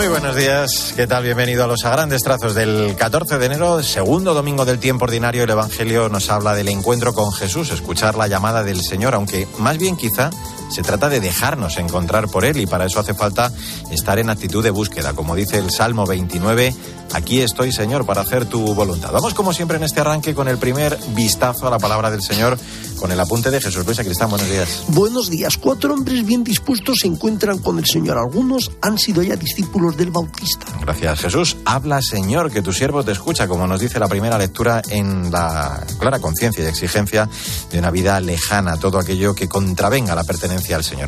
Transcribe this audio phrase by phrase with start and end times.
[0.00, 1.24] Muy buenos días, ¿qué tal?
[1.24, 5.44] Bienvenido a los a grandes trazos del 14 de enero, segundo domingo del tiempo ordinario.
[5.44, 9.76] El Evangelio nos habla del encuentro con Jesús, escuchar la llamada del Señor, aunque más
[9.76, 10.30] bien quizá
[10.70, 13.52] se trata de dejarnos encontrar por Él y para eso hace falta
[13.90, 15.12] estar en actitud de búsqueda.
[15.12, 16.74] Como dice el Salmo 29,
[17.12, 19.10] aquí estoy Señor para hacer tu voluntad.
[19.12, 22.58] Vamos como siempre en este arranque con el primer vistazo a la palabra del Señor,
[22.98, 24.30] con el apunte de Jesús Luis Cristán.
[24.30, 24.84] Buenos días.
[24.88, 25.56] Buenos días.
[25.56, 28.18] Cuatro hombres bien dispuestos se encuentran con el Señor.
[28.18, 30.66] Algunos han sido ya discípulos del Bautista.
[30.80, 31.56] Gracias Jesús.
[31.64, 35.84] Habla Señor, que tu siervo te escucha, como nos dice la primera lectura en la
[35.98, 37.28] clara conciencia y exigencia
[37.70, 40.59] de una vida lejana, todo aquello que contravenga la pertenencia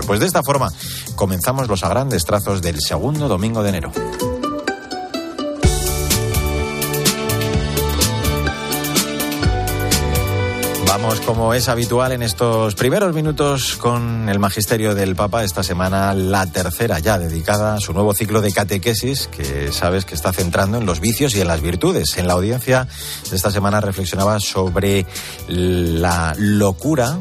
[0.06, 0.72] Pues de esta forma
[1.14, 3.92] comenzamos los grandes trazos del segundo domingo de enero.
[11.02, 15.42] Vamos, como es habitual en estos primeros minutos, con el magisterio del Papa.
[15.42, 20.14] Esta semana, la tercera ya dedicada a su nuevo ciclo de catequesis, que sabes que
[20.14, 22.18] está centrando en los vicios y en las virtudes.
[22.18, 22.86] En la audiencia
[23.28, 25.04] de esta semana reflexionaba sobre
[25.48, 27.18] la locura,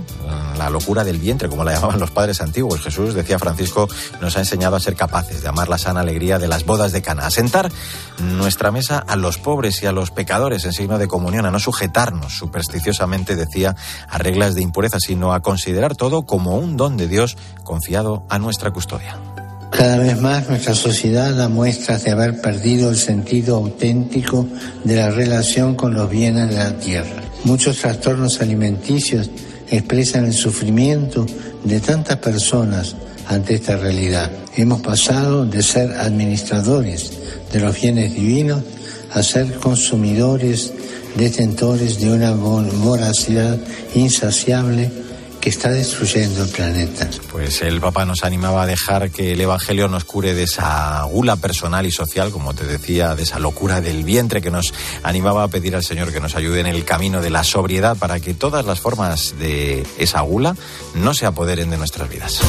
[0.59, 2.81] la locura del vientre, como la llamaban los padres antiguos.
[2.81, 3.89] Jesús, decía Francisco,
[4.21, 7.01] nos ha enseñado a ser capaces de amar la sana alegría de las bodas de
[7.01, 7.71] Cana, a sentar
[8.19, 11.59] nuestra mesa a los pobres y a los pecadores en signo de comunión, a no
[11.59, 13.70] sujetarnos supersticiosamente, decía
[14.07, 18.39] a reglas de impureza, sino a considerar todo como un don de Dios confiado a
[18.39, 19.17] nuestra custodia.
[19.71, 24.45] Cada vez más nuestra sociedad da muestras de haber perdido el sentido auténtico
[24.83, 27.23] de la relación con los bienes de la tierra.
[27.45, 29.29] Muchos trastornos alimenticios
[29.69, 31.25] expresan el sufrimiento
[31.63, 32.95] de tantas personas
[33.27, 34.29] ante esta realidad.
[34.55, 37.13] Hemos pasado de ser administradores
[37.51, 38.61] de los bienes divinos
[39.13, 40.73] a ser consumidores
[41.15, 43.57] detentores de una voracidad
[43.95, 44.91] insaciable
[45.41, 47.09] que está destruyendo el planeta.
[47.31, 51.35] Pues el Papa nos animaba a dejar que el Evangelio nos cure de esa gula
[51.35, 55.47] personal y social, como te decía, de esa locura del vientre que nos animaba a
[55.47, 58.65] pedir al Señor que nos ayude en el camino de la sobriedad para que todas
[58.65, 60.55] las formas de esa gula
[60.93, 62.41] no se apoderen de nuestras vidas.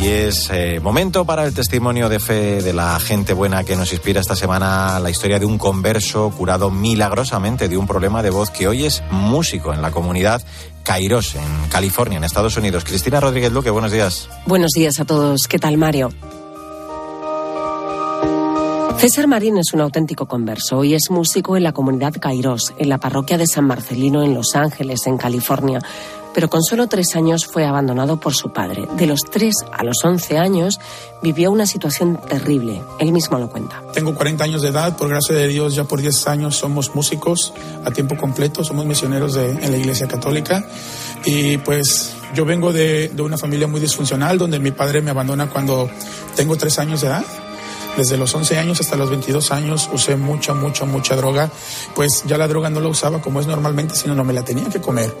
[0.00, 3.92] Y es eh, momento para el testimonio de fe de la gente buena que nos
[3.92, 8.50] inspira esta semana la historia de un converso curado milagrosamente de un problema de voz
[8.50, 10.40] que hoy es músico en la comunidad
[10.84, 12.84] Kairos, en California, en Estados Unidos.
[12.84, 14.28] Cristina Rodríguez Luque, buenos días.
[14.46, 15.48] Buenos días a todos.
[15.48, 16.10] ¿Qué tal, Mario?
[18.98, 22.98] César Marín es un auténtico converso y es músico en la comunidad Kairos, en la
[22.98, 25.80] parroquia de San Marcelino en Los Ángeles, en California
[26.34, 28.88] pero con solo tres años fue abandonado por su padre.
[28.96, 30.78] De los tres a los once años
[31.22, 32.82] vivió una situación terrible.
[32.98, 33.82] Él mismo lo cuenta.
[33.92, 37.52] Tengo 40 años de edad, por gracia de Dios ya por 10 años somos músicos
[37.84, 40.64] a tiempo completo, somos misioneros en la Iglesia Católica
[41.24, 45.90] y pues yo vengo de una familia muy disfuncional donde mi padre me abandona cuando
[46.36, 47.24] tengo tres años de edad
[47.96, 51.50] desde los 11 años hasta los 22 años usé mucha, mucha, mucha droga.
[51.94, 54.68] Pues ya la droga no la usaba como es normalmente, sino no me la tenía
[54.68, 55.14] que comer.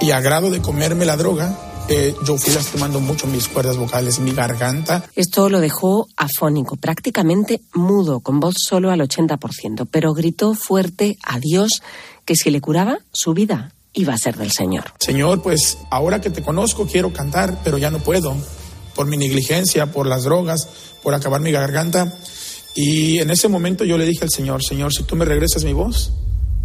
[0.00, 1.56] Y a grado de comerme la droga,
[1.88, 5.04] eh, yo fui lastimando mucho mis cuerdas vocales, mi garganta.
[5.14, 11.38] Esto lo dejó afónico, prácticamente mudo, con voz solo al 80%, pero gritó fuerte a
[11.38, 11.82] Dios
[12.24, 14.84] que si le curaba, su vida iba a ser del Señor.
[14.98, 18.34] Señor, pues ahora que te conozco quiero cantar, pero ya no puedo,
[18.94, 20.68] por mi negligencia, por las drogas,
[21.04, 22.12] por acabar mi garganta.
[22.74, 25.72] Y en ese momento yo le dije al Señor, Señor, si tú me regresas mi
[25.72, 26.12] voz,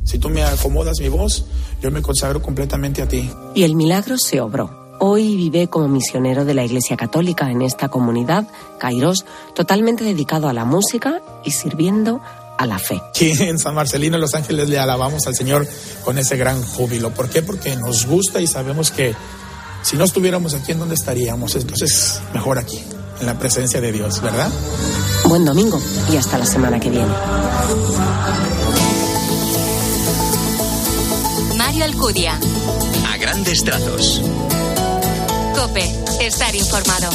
[0.03, 1.45] si tú me acomodas mi voz,
[1.83, 3.29] yo me consagro completamente a ti.
[3.53, 4.97] Y el milagro se obró.
[5.01, 8.47] Hoy vive como misionero de la Iglesia Católica en esta comunidad,
[8.79, 9.23] Kairos,
[9.53, 12.21] totalmente dedicado a la música y sirviendo
[12.57, 12.99] a la fe.
[13.09, 15.67] Aquí en San Marcelino, Los Ángeles, le alabamos al Señor
[16.03, 17.11] con ese gran júbilo.
[17.11, 17.41] ¿Por qué?
[17.41, 19.15] Porque nos gusta y sabemos que
[19.83, 21.55] si no estuviéramos aquí, ¿en dónde estaríamos?
[21.55, 22.83] Entonces, mejor aquí
[23.19, 24.49] en la presencia de Dios, ¿verdad?
[25.25, 25.81] Buen domingo
[26.11, 27.13] y hasta la semana que viene.
[31.57, 32.39] Mario Alcudia.
[33.11, 34.21] A grandes trazos.
[35.55, 35.83] Cope,
[36.21, 37.09] estar informado.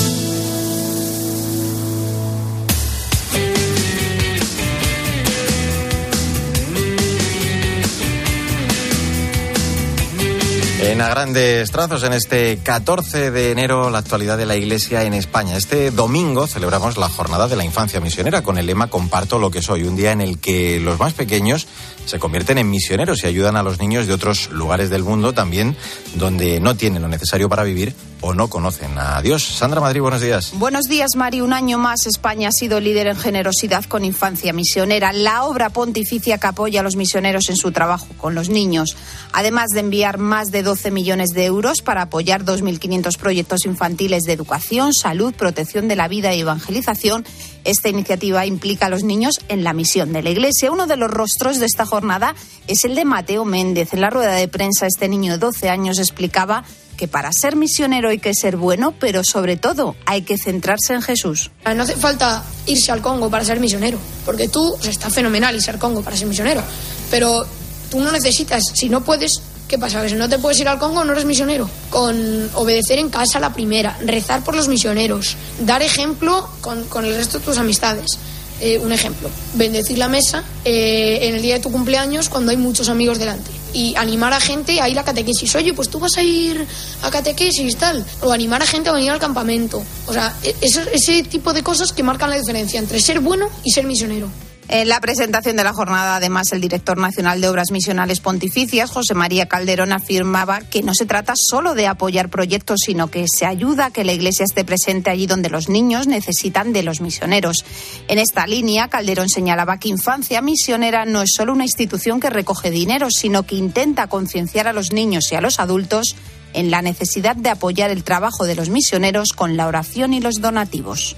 [10.94, 15.12] En a grandes trazos, en este 14 de enero, la actualidad de la Iglesia en
[15.12, 15.56] España.
[15.56, 19.61] Este domingo celebramos la Jornada de la Infancia Misionera con el lema Comparto lo que
[19.61, 21.67] soy, un día en el que los más pequeños
[22.04, 25.76] se convierten en misioneros y ayudan a los niños de otros lugares del mundo también
[26.14, 29.44] donde no tienen lo necesario para vivir o no conocen a Dios.
[29.44, 30.52] Sandra Madrid, buenos días.
[30.54, 31.42] Buenos días, Mari.
[31.42, 36.38] Un año más España ha sido líder en generosidad con infancia misionera, la obra pontificia
[36.38, 38.96] que apoya a los misioneros en su trabajo con los niños.
[39.32, 44.32] Además de enviar más de 12 millones de euros para apoyar 2.500 proyectos infantiles de
[44.32, 47.26] educación, salud, protección de la vida y evangelización,
[47.64, 50.70] esta iniciativa implica a los niños en la misión de la Iglesia.
[50.70, 52.34] Uno de los rostros de esta jornada
[52.66, 53.93] es el de Mateo Méndez.
[53.93, 56.64] En la rueda de prensa, este niño de 12 años explicaba
[56.96, 61.02] que para ser misionero hay que ser bueno, pero sobre todo hay que centrarse en
[61.02, 61.50] Jesús.
[61.75, 65.70] No hace falta irse al Congo para ser misionero, porque tú pues, está fenomenal irse
[65.70, 66.62] al Congo para ser misionero,
[67.11, 67.44] pero
[67.90, 70.02] tú no necesitas, si no puedes, ¿qué pasa?
[70.02, 71.69] Que si no te puedes ir al Congo no eres misionero.
[71.90, 77.14] Con obedecer en casa la primera, rezar por los misioneros, dar ejemplo con, con el
[77.14, 78.19] resto de tus amistades.
[78.61, 82.56] Eh, un ejemplo, bendecir la mesa eh, en el día de tu cumpleaños cuando hay
[82.56, 85.55] muchos amigos delante y animar a gente a ir a catequesis.
[85.56, 86.64] Oye, pues tú vas a ir
[87.02, 88.05] a catequesis, tal.
[88.22, 89.82] O animar a gente a venir al campamento.
[90.06, 93.50] O sea, e-, ese, ese tipo de cosas que marcan la diferencia entre ser bueno
[93.64, 94.31] y ser misionero.
[94.69, 99.12] En la presentación de la jornada, además, el director nacional de Obras Misionales Pontificias, José
[99.12, 103.87] María Calderón, afirmaba que no se trata solo de apoyar proyectos, sino que se ayuda
[103.87, 107.64] a que la Iglesia esté presente allí donde los niños necesitan de los misioneros.
[108.08, 112.70] En esta línea, Calderón señalaba que Infancia Misionera no es solo una institución que recoge
[112.70, 116.16] dinero, sino que intenta concienciar a los niños y a los adultos
[116.55, 120.40] en la necesidad de apoyar el trabajo de los misioneros con la oración y los
[120.40, 121.16] donativos.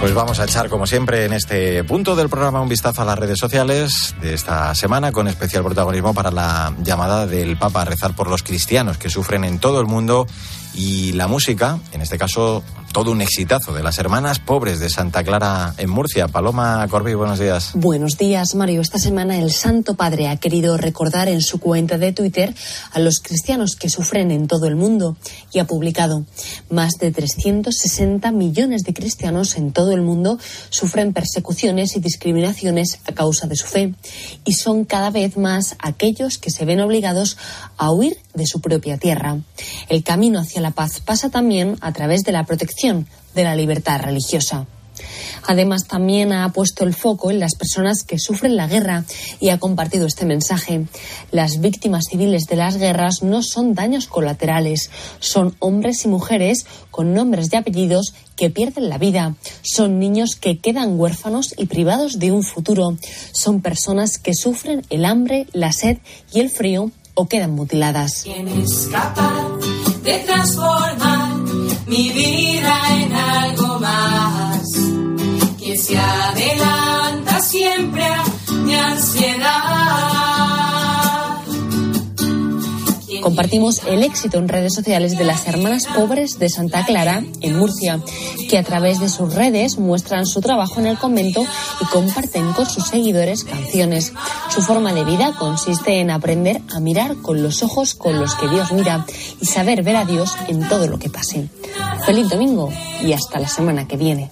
[0.00, 3.18] Pues vamos a echar, como siempre, en este punto del programa un vistazo a las
[3.18, 8.14] redes sociales de esta semana, con especial protagonismo para la llamada del Papa a rezar
[8.14, 10.26] por los cristianos que sufren en todo el mundo
[10.72, 15.22] y la música, en este caso todo un exitazo de las hermanas pobres de Santa
[15.22, 16.28] Clara en Murcia.
[16.28, 17.70] Paloma Corbi, buenos días.
[17.74, 18.80] Buenos días, Mario.
[18.80, 22.54] Esta semana el Santo Padre ha querido recordar en su cuenta de Twitter
[22.92, 25.16] a los cristianos que sufren en todo el mundo
[25.52, 26.24] y ha publicado
[26.68, 30.38] más de 360 millones de cristianos en todo el mundo
[30.70, 33.94] sufren persecuciones y discriminaciones a causa de su fe
[34.44, 37.36] y son cada vez más aquellos que se ven obligados
[37.76, 39.38] a huir de su propia tierra.
[39.88, 44.00] El camino hacia la paz pasa también a través de la protección de la libertad
[44.00, 44.66] religiosa.
[45.46, 49.04] Además, también ha puesto el foco en las personas que sufren la guerra
[49.40, 50.86] y ha compartido este mensaje.
[51.30, 57.14] Las víctimas civiles de las guerras no son daños colaterales, son hombres y mujeres con
[57.14, 62.32] nombres y apellidos que pierden la vida, son niños que quedan huérfanos y privados de
[62.32, 62.96] un futuro,
[63.32, 65.98] son personas que sufren el hambre, la sed
[66.32, 68.24] y el frío o quedan mutiladas.
[71.86, 74.40] mi vida en algo más.
[75.76, 78.24] Se adelanta siempre a
[78.64, 79.59] mi ansiedad.
[83.30, 88.00] Compartimos el éxito en redes sociales de las Hermanas Pobres de Santa Clara, en Murcia,
[88.48, 91.46] que a través de sus redes muestran su trabajo en el convento
[91.80, 94.12] y comparten con sus seguidores canciones.
[94.52, 98.48] Su forma de vida consiste en aprender a mirar con los ojos con los que
[98.48, 99.06] Dios mira
[99.40, 101.48] y saber ver a Dios en todo lo que pase.
[102.04, 104.28] Feliz domingo y hasta la semana que viene.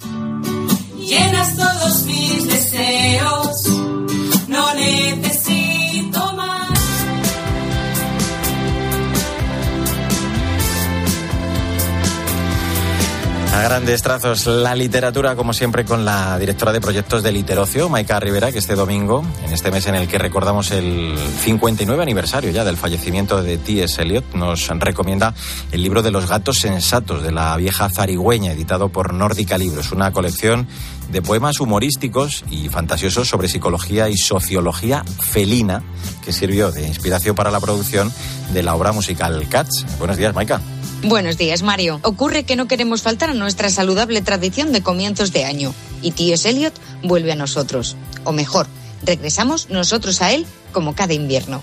[13.68, 18.50] Grandes trazos, la literatura, como siempre, con la directora de proyectos de Literocio, Maika Rivera,
[18.50, 22.78] que este domingo, en este mes en el que recordamos el 59 aniversario ya del
[22.78, 24.00] fallecimiento de T.S.
[24.00, 25.34] Eliot, nos recomienda
[25.70, 30.12] el libro de los gatos sensatos de la vieja zarigüeña, editado por Nórdica Libros, una
[30.12, 30.66] colección
[31.12, 35.82] de poemas humorísticos y fantasiosos sobre psicología y sociología felina,
[36.24, 38.10] que sirvió de inspiración para la producción
[38.54, 39.84] de la obra musical Cats.
[39.98, 40.58] Buenos días, Maika.
[41.04, 42.00] Buenos días, Mario.
[42.02, 46.50] Ocurre que no queremos faltar a nuestra saludable tradición de comienzos de año y T.S.
[46.50, 46.74] Eliot
[47.04, 47.96] vuelve a nosotros.
[48.24, 48.66] O mejor,
[49.04, 51.62] regresamos nosotros a él como cada invierno.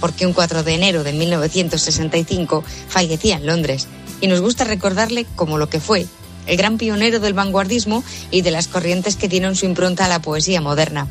[0.00, 3.88] Porque un 4 de enero de 1965 fallecía en Londres
[4.20, 6.06] y nos gusta recordarle como lo que fue,
[6.46, 10.22] el gran pionero del vanguardismo y de las corrientes que dieron su impronta a la
[10.22, 11.08] poesía moderna.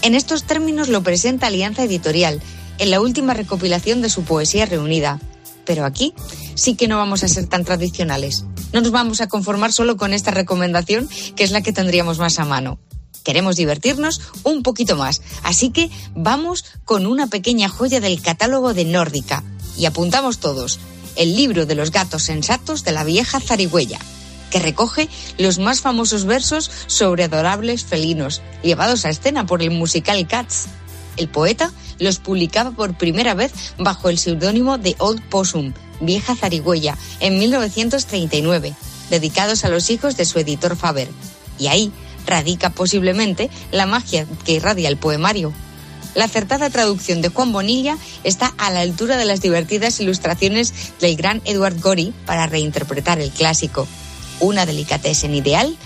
[0.00, 2.40] En estos términos lo presenta Alianza Editorial,
[2.78, 5.20] en la última recopilación de su poesía reunida,
[5.64, 6.14] pero aquí
[6.54, 8.44] sí que no vamos a ser tan tradicionales.
[8.72, 12.38] No nos vamos a conformar solo con esta recomendación, que es la que tendríamos más
[12.38, 12.78] a mano.
[13.22, 18.84] Queremos divertirnos un poquito más, así que vamos con una pequeña joya del catálogo de
[18.84, 19.42] Nórdica.
[19.78, 20.78] Y apuntamos todos,
[21.16, 23.98] el libro de los gatos sensatos de la vieja zarigüeya.
[24.50, 30.28] que recoge los más famosos versos sobre adorables felinos, llevados a escena por el musical
[30.28, 30.66] Cats.
[31.16, 36.96] El poeta los publicaba por primera vez bajo el seudónimo de Old Possum, vieja zarigüeya,
[37.20, 38.74] en 1939,
[39.10, 41.08] dedicados a los hijos de su editor Faber.
[41.58, 41.92] Y ahí
[42.26, 45.52] radica posiblemente la magia que irradia el poemario.
[46.14, 51.16] La acertada traducción de Juan Bonilla está a la altura de las divertidas ilustraciones del
[51.16, 53.88] gran Edward Gorey para reinterpretar el clásico.
[54.38, 55.76] Una delicatessen ideal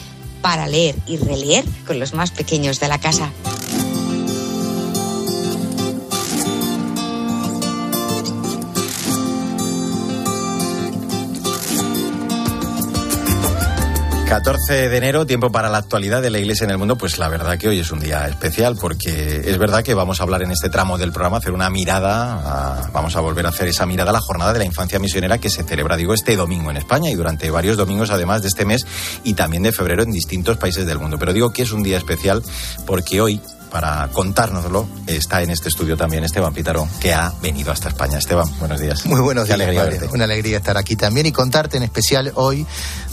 [0.43, 3.33] para leer y releer con los más pequeños de la casa.
[14.29, 17.29] 14 de enero, tiempo para la actualidad de la Iglesia en el mundo, pues la
[17.29, 20.51] verdad que hoy es un día especial porque es verdad que vamos a hablar en
[20.51, 24.13] este tramo del programa, hacer una mirada, vamos a volver a hacer esa mirada a
[24.13, 27.15] la jornada de la infancia misionera que se celebra, digo, este domingo en España y
[27.15, 28.87] durante varios domingos además de este mes
[29.25, 31.19] y también de febrero en distintos países del mundo.
[31.19, 32.43] Pero digo que es un día especial
[32.85, 37.89] porque hoy para contárnoslo está en este estudio también Esteban Pítaro, que ha venido hasta
[37.89, 38.19] España.
[38.19, 39.07] Esteban, buenos días.
[39.07, 39.61] Muy buenos días.
[39.61, 42.67] Alegría Una alegría estar aquí también y contarte en especial hoy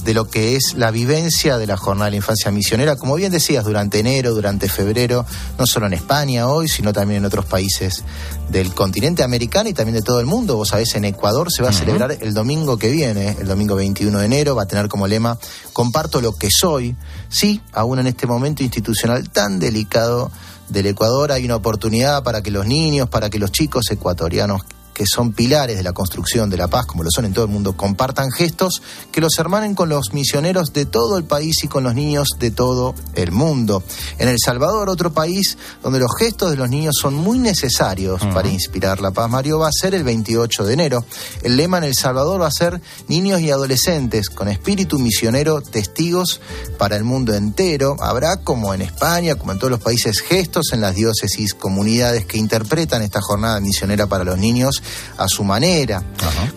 [0.05, 3.31] de lo que es la vivencia de la Jornada de la Infancia Misionera, como bien
[3.31, 5.25] decías, durante enero, durante febrero,
[5.57, 8.03] no solo en España hoy, sino también en otros países
[8.49, 10.57] del continente americano y también de todo el mundo.
[10.57, 14.19] Vos sabés, en Ecuador se va a celebrar el domingo que viene, el domingo 21
[14.19, 15.39] de enero, va a tener como lema,
[15.73, 16.95] comparto lo que soy.
[17.29, 20.31] Sí, aún en este momento institucional tan delicado
[20.69, 21.31] del Ecuador.
[21.31, 24.63] Hay una oportunidad para que los niños, para que los chicos ecuatorianos
[24.95, 27.51] que son pilares de la construcción de la paz, como lo son en todo el
[27.51, 31.83] mundo, compartan gestos que los hermanen con los misioneros de todo el país y con
[31.83, 33.83] los niños de todo el mundo.
[34.17, 38.47] En El Salvador, otro país donde los gestos de los niños son muy necesarios para
[38.47, 41.05] inspirar la paz, Mario, va a ser el 28 de enero.
[41.43, 46.39] El lema en El Salvador va a ser niños y adolescentes con espíritu misionero, testigos
[46.77, 47.97] para el mundo entero.
[47.99, 52.37] Habrá, como en España, como en todos los países, gestos en las diócesis, comunidades que
[52.37, 54.83] interpretan esta jornada misionera para los niños
[55.17, 56.03] a su manera,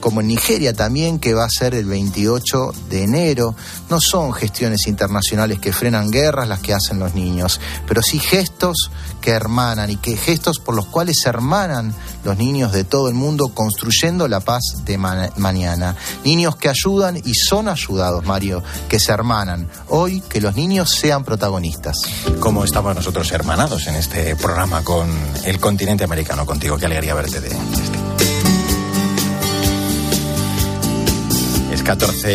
[0.00, 3.54] como en Nigeria también, que va a ser el 28 de enero.
[3.90, 8.90] No son gestiones internacionales que frenan guerras las que hacen los niños, pero sí gestos
[9.20, 11.94] que hermanan y que gestos por los cuales se hermanan
[12.24, 15.96] los niños de todo el mundo construyendo la paz de mañana.
[16.24, 19.68] Niños que ayudan y son ayudados, Mario, que se hermanan.
[19.88, 21.96] Hoy que los niños sean protagonistas.
[22.40, 25.08] Como estamos nosotros hermanados en este programa con
[25.44, 27.56] el continente americano, contigo, qué alegría verte de
[31.88, 32.28] 14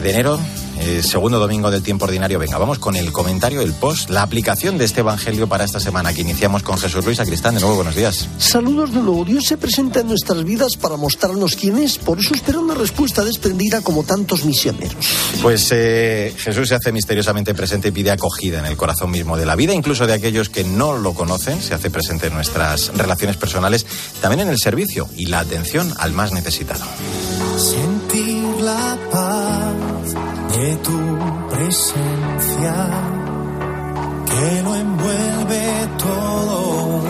[0.00, 0.38] de enero,
[0.78, 2.38] eh, segundo domingo del tiempo ordinario.
[2.38, 6.12] Venga, vamos con el comentario, el post, la aplicación de este evangelio para esta semana
[6.12, 7.54] que iniciamos con Jesús Luis Acristán.
[7.54, 8.28] De nuevo, buenos días.
[8.36, 9.24] Saludos de nuevo.
[9.24, 11.96] Dios se presenta en nuestras vidas para mostrarnos quién es.
[11.96, 15.06] Por eso espera una respuesta desprendida como tantos misioneros.
[15.40, 19.46] Pues eh, Jesús se hace misteriosamente presente y pide acogida en el corazón mismo de
[19.46, 21.62] la vida, incluso de aquellos que no lo conocen.
[21.62, 23.86] Se hace presente en nuestras relaciones personales,
[24.20, 26.84] también en el servicio y la atención al más necesitado
[28.62, 30.14] la paz
[30.56, 32.74] de tu presencia
[34.26, 37.02] que lo envuelve todo.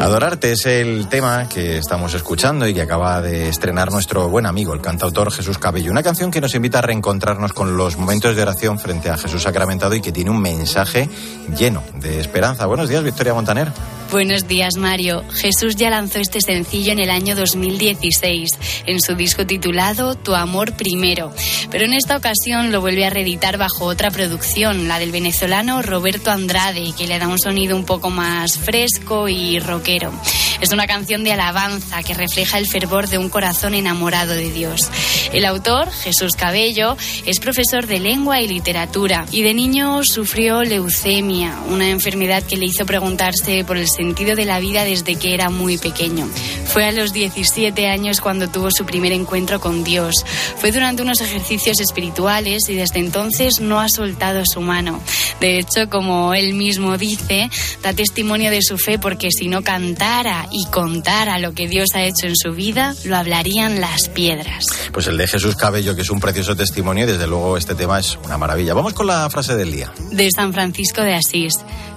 [0.00, 4.72] Adorarte es el tema que estamos escuchando y que acaba de estrenar nuestro buen amigo,
[4.72, 5.90] el cantautor Jesús Cabello.
[5.90, 9.42] Una canción que nos invita a reencontrarnos con los momentos de oración frente a Jesús
[9.42, 11.08] sacramentado y que tiene un mensaje
[11.56, 12.66] lleno de esperanza.
[12.66, 13.72] Buenos días, Victoria Montaner.
[14.12, 15.24] Buenos días, Mario.
[15.32, 18.50] Jesús ya lanzó este sencillo en el año 2016,
[18.84, 21.32] en su disco titulado Tu amor primero.
[21.70, 26.30] Pero en esta ocasión lo vuelve a reeditar bajo otra producción, la del venezolano Roberto
[26.30, 30.12] Andrade, que le da un sonido un poco más fresco y rockero.
[30.60, 34.90] Es una canción de alabanza que refleja el fervor de un corazón enamorado de Dios.
[35.32, 41.56] El autor, Jesús Cabello, es profesor de lengua y literatura y de niño sufrió leucemia,
[41.70, 45.48] una enfermedad que le hizo preguntarse por el sentido de la vida desde que era
[45.48, 46.28] muy pequeño.
[46.66, 50.14] Fue a los 17 años cuando tuvo su primer encuentro con Dios.
[50.56, 55.00] Fue durante unos ejercicios espirituales y desde entonces no ha soltado su mano.
[55.40, 57.48] De hecho, como él mismo dice,
[57.82, 62.02] da testimonio de su fe porque si no cantara y contara lo que Dios ha
[62.02, 64.64] hecho en su vida, lo hablarían las piedras.
[64.92, 68.00] Pues el de Jesús Cabello, que es un precioso testimonio y desde luego este tema
[68.00, 68.74] es una maravilla.
[68.74, 69.92] Vamos con la frase del día.
[70.10, 71.54] De San Francisco de Asís.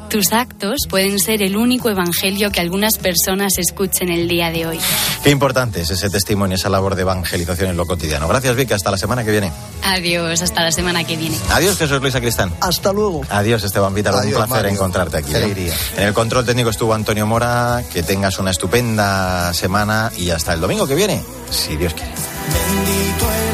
[0.10, 4.80] Tus actos pueden ser el único evangelio que algunas personas escuchen el día de hoy.
[5.24, 8.28] Qué importante es ese testimonio, esa labor de evangelización en lo cotidiano.
[8.28, 8.74] Gracias, Vicky.
[8.74, 9.52] Hasta la semana que viene.
[9.84, 11.38] Adiós, hasta la semana que viene.
[11.52, 12.54] Adiós, Jesús Luis Cristán.
[12.62, 13.22] Hasta luego.
[13.30, 14.20] Adiós, Esteban Vítaro.
[14.20, 15.34] Un placer encontrarte aquí.
[15.36, 15.74] ¿eh?
[15.98, 17.84] En el control técnico estuvo Antonio Mora.
[17.92, 22.12] Que tengas una estupenda semana y hasta el domingo que viene, si Dios quiere.
[22.12, 23.45] Bendito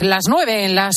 [0.00, 0.96] las 10, las 9 en las